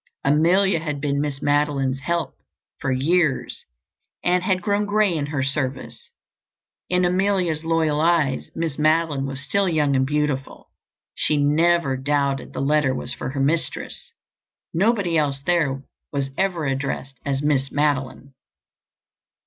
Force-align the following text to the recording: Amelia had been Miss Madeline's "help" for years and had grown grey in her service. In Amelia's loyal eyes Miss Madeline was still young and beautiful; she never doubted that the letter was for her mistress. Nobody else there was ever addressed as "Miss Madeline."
Amelia 0.23 0.79
had 0.79 0.99
been 0.99 1.21
Miss 1.21 1.43
Madeline's 1.43 1.99
"help" 1.99 2.33
for 2.79 2.91
years 2.91 3.65
and 4.23 4.41
had 4.41 4.63
grown 4.63 4.87
grey 4.87 5.13
in 5.15 5.27
her 5.27 5.43
service. 5.43 6.09
In 6.89 7.05
Amelia's 7.05 7.63
loyal 7.63 8.01
eyes 8.01 8.49
Miss 8.55 8.79
Madeline 8.79 9.27
was 9.27 9.39
still 9.41 9.69
young 9.69 9.95
and 9.95 10.07
beautiful; 10.07 10.71
she 11.13 11.37
never 11.37 11.95
doubted 11.97 12.47
that 12.47 12.53
the 12.53 12.65
letter 12.65 12.95
was 12.95 13.13
for 13.13 13.29
her 13.29 13.39
mistress. 13.39 14.11
Nobody 14.73 15.19
else 15.19 15.39
there 15.41 15.83
was 16.11 16.31
ever 16.35 16.65
addressed 16.65 17.19
as 17.23 17.43
"Miss 17.43 17.71
Madeline." 17.71 18.33